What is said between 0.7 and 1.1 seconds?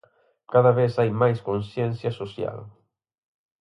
vez hai